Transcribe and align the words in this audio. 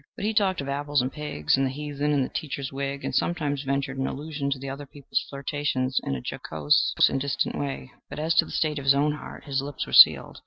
But 0.15 0.25
he 0.25 0.33
talked 0.33 0.61
of 0.61 0.67
apples 0.67 1.03
and 1.03 1.11
pigs 1.13 1.55
and 1.55 1.63
the 1.63 1.69
heathen 1.69 2.11
and 2.11 2.25
the 2.25 2.29
teacher's 2.33 2.73
wig, 2.73 3.05
and 3.05 3.13
sometimes 3.13 3.61
ventured 3.61 3.99
an 3.99 4.07
illusion 4.07 4.49
to 4.49 4.67
other 4.67 4.87
people's 4.87 5.23
flirtations 5.29 5.99
in 6.03 6.15
a 6.15 6.21
jocose 6.27 6.95
and 7.07 7.21
distant 7.21 7.55
way; 7.55 7.91
but 8.09 8.17
as 8.17 8.33
to 8.37 8.45
the 8.45 8.51
state 8.51 8.79
of 8.79 8.85
his 8.85 8.95
own 8.95 9.11
heart, 9.11 9.43
his 9.43 9.61
lips 9.61 9.85
were 9.85 9.93
sealed. 9.93 10.39